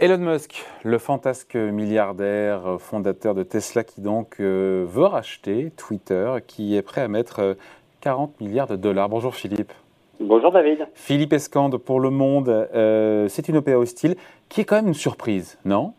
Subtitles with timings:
[0.00, 6.76] Elon Musk, le fantasque milliardaire fondateur de Tesla qui donc euh, veut racheter Twitter, qui
[6.76, 7.56] est prêt à mettre
[8.00, 9.08] 40 euh, milliards de dollars.
[9.08, 9.72] Bonjour Philippe.
[10.20, 10.86] Bonjour David.
[10.94, 14.14] Philippe Escande pour Le Monde, euh, c'est une OPA hostile
[14.48, 15.94] qui est quand même une surprise, non?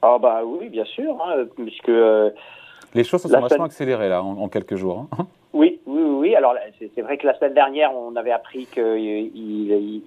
[0.00, 1.90] Ah bah oui, bien sûr, hein, puisque...
[2.94, 5.06] Les choses se sont vachement accélérées là en, quelques jours.
[5.12, 5.26] Hein.
[5.52, 6.34] Oui, oui, oui.
[6.34, 9.30] Alors c'est vrai que la semaine dernière, on avait appris qu'il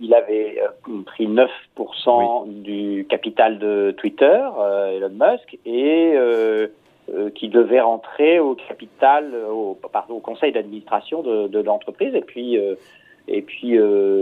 [0.01, 6.67] il avait euh, pris 9% du capital de Twitter, euh, Elon Musk, et euh,
[7.13, 12.13] euh, qui devait rentrer au capital, au, pardon, au conseil d'administration de, de l'entreprise.
[12.13, 12.59] Et puis,
[13.27, 13.77] et puis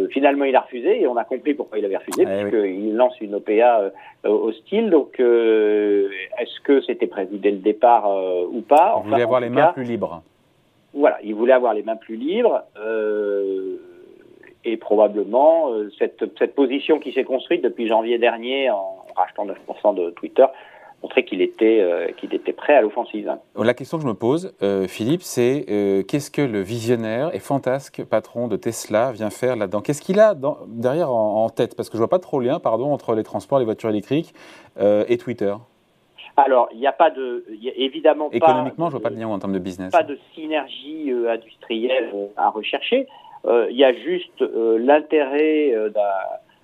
[0.09, 3.19] finalement, il a refusé, et on a compris pourquoi il avait refusé, eh puisqu'il lance
[3.21, 3.91] une OPA
[4.23, 4.89] hostile.
[4.89, 8.09] Donc, est-ce que c'était prévu dès le départ
[8.51, 8.95] ou pas?
[8.97, 10.23] Vous voulez avoir les mains plus libres
[10.95, 12.63] voilà, il voulait avoir les mains plus libres.
[12.79, 13.75] Euh,
[14.63, 19.93] et probablement, euh, cette, cette, position qui s'est construite depuis janvier dernier en rachetant 9%
[19.93, 20.45] de Twitter
[21.03, 23.31] montrait qu'il était, euh, qu'il était prêt à l'offensive.
[23.55, 24.53] La question que je me pose,
[24.87, 25.65] Philippe, c'est
[26.07, 29.81] qu'est-ce que le visionnaire et fantasque patron de Tesla vient faire là-dedans?
[29.81, 31.75] Qu'est-ce qu'il a dans, derrière en, tête?
[31.75, 34.33] Parce que je vois pas trop le lien pardon, entre les transports, les voitures électriques
[34.79, 35.53] et Twitter.
[36.37, 39.27] Alors, il n'y a pas de, y a évidemment économiquement, je vois pas de lien
[39.27, 39.91] en termes de business.
[39.91, 43.07] Pas de synergie euh, industrielle euh, à rechercher.
[43.45, 46.01] Euh, il y a juste l'intérêt d'un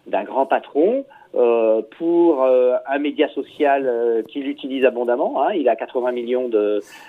[0.08, 5.42] grand patron euh, pour euh, un média social euh, qu'il utilise abondamment.
[5.42, 5.54] Hein.
[5.54, 6.50] Il a 80 millions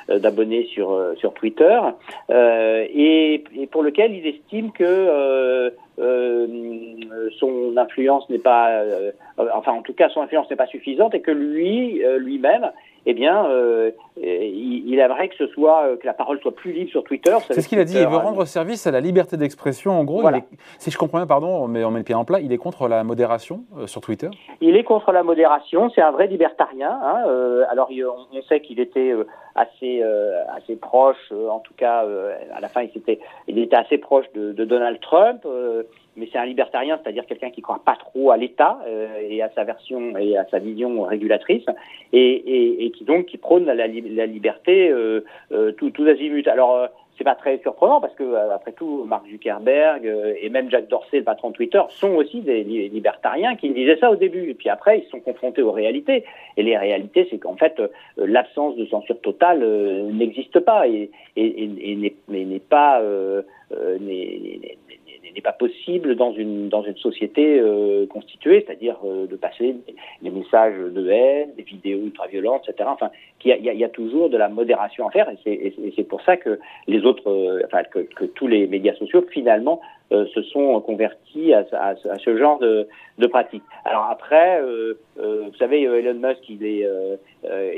[0.08, 1.80] d'abonnés sur, sur Twitter
[2.30, 5.72] et, et, pour lequel il estime que
[7.40, 8.82] son influence n'est pas,
[9.54, 12.70] enfin en tout cas son influence n'est pas suffisante et que lui, lui-même,
[13.04, 16.72] eh bien, euh, il, il, aimerait que ce soit euh, que la parole soit plus
[16.72, 17.36] libre sur Twitter.
[17.48, 17.98] C'est ce qu'il a dit.
[17.98, 19.98] Il veut rendre service à la liberté d'expression.
[19.98, 20.22] En gros,
[20.78, 22.86] si je comprends bien, pardon, mais on met le pied en plat, il est contre
[22.86, 24.30] la modération euh, sur Twitter.
[24.60, 25.90] Il est contre la modération.
[25.90, 26.98] C'est un vrai libertarien.
[27.02, 27.24] Hein.
[27.70, 29.14] alors, on, sait qu'il était
[29.54, 30.02] assez
[30.56, 31.32] assez proche.
[31.32, 32.04] en tout cas,
[32.54, 35.44] à la fin, il était il était assez proche de, de Donald Trump
[36.16, 39.50] mais c'est un libertarien, c'est-à-dire quelqu'un qui croit pas trop à l'État euh, et à
[39.50, 41.64] sa version et à sa vision régulatrice,
[42.12, 46.46] et, et, et qui donc qui prône la, la, liberté euh, euh, tout, azimut.
[46.48, 46.86] Alors euh,
[47.16, 50.04] c'est pas très surprenant parce que euh, après tout, Mark Zuckerberg
[50.40, 54.10] et même Jack Dorsey, le patron de Twitter, sont aussi des libertariens qui disaient ça
[54.10, 54.50] au début.
[54.50, 56.24] Et puis après, ils se sont confrontés aux réalités.
[56.56, 57.80] Et les réalités, c'est qu'en fait,
[58.16, 59.60] l'absence de censure totale
[60.12, 61.96] n'existe pas et, et, et
[62.28, 63.02] n'est pas
[64.00, 64.76] n'est
[65.30, 69.76] n'est pas possible dans une dans une société euh, constituée, c'est-à-dire euh, de passer
[70.22, 72.88] des, messages de haine, des vidéos ultra-violentes, etc.
[72.92, 73.10] Enfin,
[73.44, 76.36] il y, a, y a, toujours de la modération à faire, et c'est pour ça
[76.36, 79.80] que les autres, euh, enfin que, que, tous les médias sociaux finalement
[80.10, 83.62] se sont convertis à, à, à ce genre de, de pratiques.
[83.86, 84.60] Alors après,
[85.16, 86.86] vous savez, Elon Musk, il est,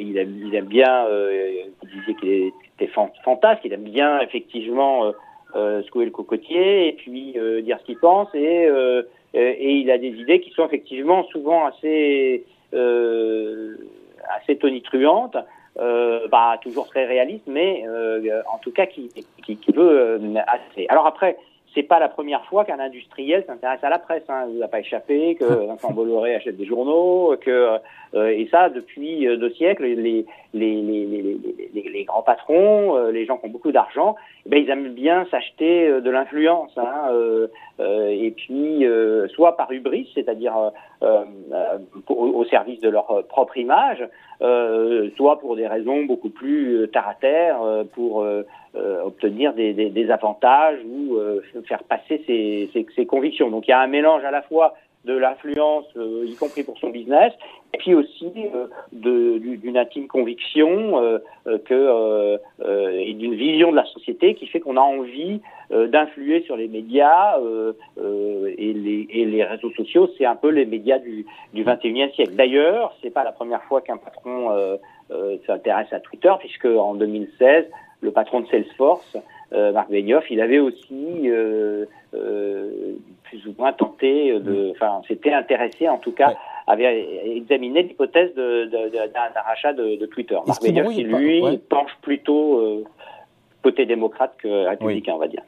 [0.01, 2.93] il aime, il, aime, bien, vous disiez qu'il était
[3.25, 5.13] fantasque, il aime bien effectivement euh,
[5.55, 9.99] secouer le cocotier et puis euh, dire ce qu'il pense et, euh, et il a
[9.99, 12.45] des idées qui sont effectivement souvent assez
[14.37, 15.37] assez tonitruantes,
[15.79, 17.85] euh, bah, toujours très réalistes, mais
[18.53, 19.11] en tout cas qui,
[19.45, 20.87] qui veut assez.
[20.89, 21.37] Alors après,
[21.75, 24.23] c'est pas la première fois qu'un industriel s'intéresse à la presse.
[24.29, 24.47] Hein.
[24.49, 27.79] Il vous a pas échappé que Vincent Bolloré achète des journaux, que
[28.15, 29.85] euh, et ça depuis euh, deux siècles.
[29.85, 30.25] Les les,
[30.55, 34.15] les, les, les grands patrons, euh, les gens qui ont beaucoup d'argent,
[34.47, 36.71] eh ben ils aiment bien s'acheter de l'influence.
[36.77, 37.11] Hein,
[37.81, 38.87] et puis
[39.35, 40.55] soit par hubris, c'est-à-dire
[41.01, 44.07] au, au, service de leur propre image,
[45.17, 47.59] soit pour des raisons beaucoup plus terre à terre,
[47.95, 48.25] pour
[49.05, 51.17] obtenir des, des, avantages ou
[51.67, 53.51] faire passer ses, ses, convictions.
[53.51, 54.75] Donc il y a un mélange à la fois
[55.05, 57.33] de l'influence, euh, y compris pour son business,
[57.75, 61.19] et puis aussi euh, d'une intime conviction euh,
[61.67, 62.39] que,
[62.99, 65.41] et d'une vision de la société qui fait qu'on a envie
[65.71, 67.37] d'influer sur les médias
[67.99, 70.09] et les, les, réseaux sociaux.
[70.17, 72.35] C'est un peu les médias du, du 21e siècle.
[72.35, 74.79] D'ailleurs, c'est pas la première fois qu'un patron
[75.47, 77.67] s'intéresse à Twitter, puisque en 2016,
[78.05, 79.17] le patron de Salesforce
[79.55, 81.85] euh, Marc Benioff, il avait aussi euh,
[82.15, 86.35] euh, plus ou moins tenté de, enfin, s'était intéressé en tout cas,
[86.67, 90.37] avait examiné l'hypothèse d'un rachat de, Twitter.
[90.47, 92.85] Marc Benioff, qui lui penche plutôt
[93.63, 95.43] côté démocrate que républicain, on va dire.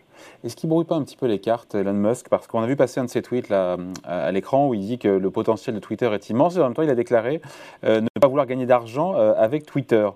[0.44, 2.28] Est-ce qu'il brouille pas un petit peu les cartes, Elon Musk?
[2.30, 4.98] Parce qu'on a vu passer un de ses tweets là, à l'écran où il dit
[4.98, 7.40] que le potentiel de Twitter est immense et en même temps il a déclaré
[7.82, 10.08] ne pas vouloir gagner d'argent avec Twitter.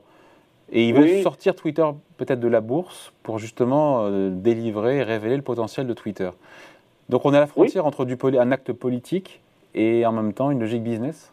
[0.73, 1.87] Et il veut sortir Twitter
[2.17, 6.31] peut-être de la bourse pour justement euh, délivrer et révéler le potentiel de Twitter.
[7.09, 9.41] Donc on est à la frontière entre du un acte politique
[9.75, 11.33] et en même temps une logique business?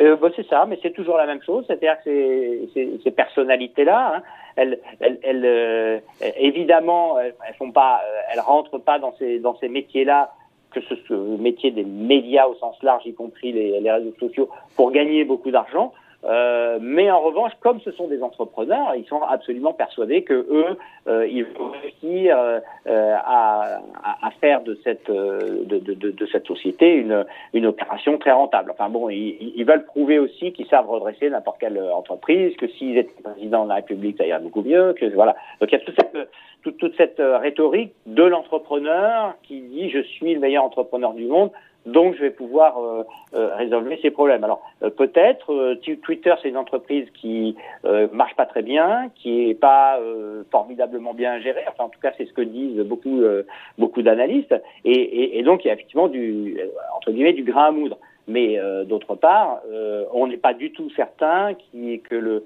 [0.00, 1.64] Euh, bah, c'est ça, mais c'est toujours la même chose.
[1.66, 4.22] C'est-à-dire que ces, ces, ces personnalités-là, hein,
[4.56, 5.98] elles, elles, elles euh,
[6.38, 7.34] évidemment, elles,
[7.72, 8.00] pas,
[8.32, 10.32] elles rentrent pas dans ces dans ces métiers-là
[10.72, 14.14] que ce soit le métier des médias au sens large, y compris les, les réseaux
[14.18, 15.92] sociaux, pour gagner beaucoup d'argent.
[16.24, 20.78] Euh, mais en revanche, comme ce sont des entrepreneurs, ils sont absolument persuadés que eux,
[21.08, 26.46] euh, ils vont réussir euh, à, à, faire de cette euh, de, de, de, cette
[26.46, 27.24] société une,
[27.54, 28.70] une opération très rentable.
[28.70, 32.98] Enfin bon, ils, ils veulent prouver aussi qu'ils savent redresser n'importe quelle entreprise, que s'ils
[32.98, 34.92] étaient président de la République, ça irait beaucoup mieux.
[34.92, 35.34] Que voilà.
[35.60, 36.28] Donc il y a toute cette
[36.78, 41.50] toute cette rhétorique de l'entrepreneur qui dit je suis le meilleur entrepreneur du monde
[41.86, 43.02] donc je vais pouvoir euh,
[43.34, 44.44] euh, résolver ces problèmes.
[44.44, 47.56] Alors euh, peut-être Twitter c'est une entreprise qui
[48.12, 49.98] marche pas très bien, qui est pas
[50.50, 51.64] formidablement bien gérée.
[51.68, 53.22] Enfin en tout cas c'est ce que disent beaucoup
[53.78, 54.54] beaucoup d'analystes.
[54.84, 56.58] Et, et, et, donc il y a effectivement du
[56.96, 57.98] entre guillemets du grain à moudre.
[58.28, 58.56] Mais
[58.86, 59.62] d'autre part,
[60.12, 62.42] on n'est pas du tout certain que,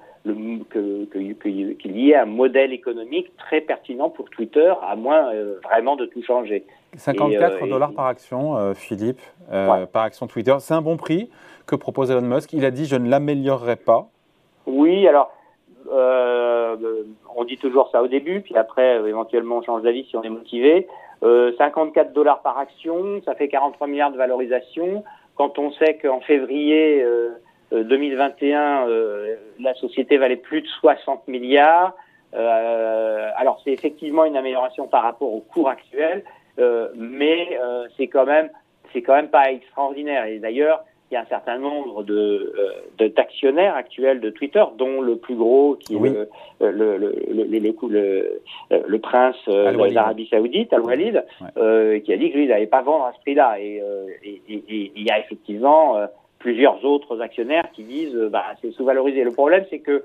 [1.05, 5.31] qu'il y ait un modèle économique très pertinent pour Twitter, à moins
[5.65, 6.65] vraiment de tout changer.
[6.97, 9.21] 54 euh, dollars par action, euh, Philippe,
[9.53, 10.55] euh, par action Twitter.
[10.61, 11.31] C'est un bon prix
[11.67, 12.53] que propose Elon Musk.
[12.53, 14.07] Il a dit je ne l'améliorerai pas.
[14.67, 15.33] Oui, alors
[17.39, 20.29] on dit toujours ça au début, puis après éventuellement on change d'avis si on est
[20.29, 20.89] motivé.
[21.23, 25.05] 54 dollars par action, ça fait 43 milliards de valorisation.
[25.37, 27.07] Quand on sait qu'en février
[27.71, 28.87] 2021,
[29.61, 31.95] la société valait plus de 60 milliards.
[32.33, 36.25] alors c'est effectivement une amélioration par rapport au cours actuel,
[36.97, 38.51] mais euh, c'est quand même
[38.93, 40.27] c'est quand même pas extraordinaire.
[40.27, 42.55] Et d'ailleurs, il y a un certain nombre de
[43.01, 46.29] euh, d'actionnaires actuels de Twitter, dont le plus gros, qui est le,
[46.61, 47.09] le, le,
[48.71, 51.25] le, prince d'Arabie Saoudite, Al-Walid,
[52.05, 53.61] qui a dit que lui, il n'allait pas vendre à ce prix-là.
[53.61, 53.83] Et,
[54.25, 55.97] et, et, il y a effectivement
[56.39, 59.23] plusieurs autres actionnaires qui disent bah, c'est sous-valorisé.
[59.23, 60.03] Le problème, c'est que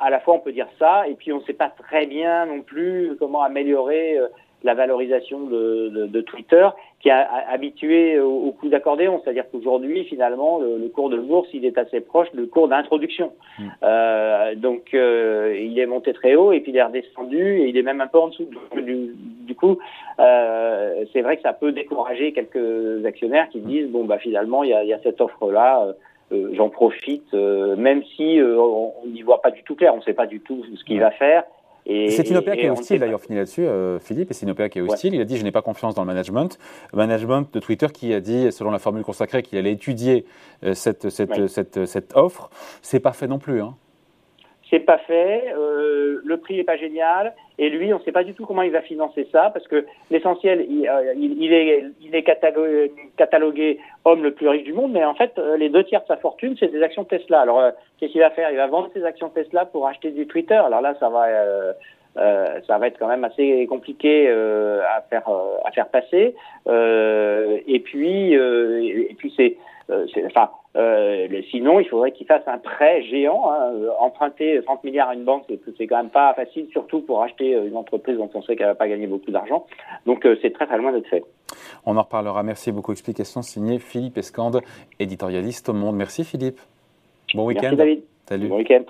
[0.00, 2.46] à la fois on peut dire ça, et puis on ne sait pas très bien
[2.46, 4.18] non plus comment améliorer
[4.64, 6.68] la valorisation de, de, de, Twitter,
[7.00, 9.20] qui a, habitué au, au coup d'accordéon.
[9.22, 13.32] C'est-à-dire qu'aujourd'hui, finalement, le, le, cours de bourse, il est assez proche du cours d'introduction.
[13.58, 13.68] Mm.
[13.84, 17.76] Euh, donc, euh, il est monté très haut et puis il est redescendu et il
[17.76, 18.48] est même un peu en dessous.
[18.74, 19.78] Du, du coup,
[20.18, 24.70] euh, c'est vrai que ça peut décourager quelques actionnaires qui disent bon, bah finalement, il
[24.70, 25.94] y a, y a cette offre-là.
[26.30, 30.02] Euh, j'en profite, euh, même si on n'y voit pas du tout clair, on ne
[30.02, 31.44] sait pas du tout ce qu'il va faire.
[31.88, 34.68] C'est une OPA qui est hostile, d'ailleurs, fini là-dessus, euh, Philippe, et c'est une OPA
[34.68, 35.14] qui est hostile.
[35.14, 36.58] Il a dit Je n'ai pas confiance dans le management.
[36.92, 40.26] Le management de Twitter qui a dit, selon la formule consacrée, qu'il allait étudier
[40.64, 42.50] euh, cette, cette, cette, cette, offre.
[42.82, 43.62] C'est pas fait non plus.
[43.62, 43.74] Hein.
[44.70, 45.44] C'est pas fait.
[45.56, 47.34] Euh, le prix n'est pas génial.
[47.58, 50.64] Et lui, on sait pas du tout comment il va financer ça, parce que l'essentiel,
[50.68, 52.22] il, il, est, il est
[53.16, 56.16] catalogué, homme le plus riche du monde, mais en fait, les deux tiers de sa
[56.18, 57.40] fortune, c'est des actions Tesla.
[57.40, 58.50] Alors, qu'est-ce qu'il va faire?
[58.50, 60.54] Il va vendre ses actions Tesla pour acheter du Twitter.
[60.54, 61.72] Alors là, ça va, euh,
[62.16, 65.28] euh, ça va être quand même assez compliqué euh, à faire
[65.64, 66.34] à faire passer.
[66.66, 69.56] et puis, et puis c'est,
[69.90, 70.50] enfin.
[71.50, 73.50] sinon, il faudrait qu'il fasse un prêt géant.
[73.50, 75.44] Hein, emprunter 30 milliards à une banque,
[75.76, 78.74] c'est quand même pas facile, surtout pour acheter une entreprise dont on sait qu'elle va
[78.74, 79.66] pas gagner beaucoup d'argent.
[80.06, 81.24] Donc, c'est très très loin d'être fait.
[81.86, 82.42] On en reparlera.
[82.42, 82.92] Merci beaucoup.
[82.92, 84.60] Explication signée Philippe Escande,
[84.98, 85.96] éditorialiste au Monde.
[85.96, 86.60] Merci Philippe.
[87.34, 87.74] Bon week-end.
[88.26, 88.48] Salut.
[88.48, 88.82] Bon week-end.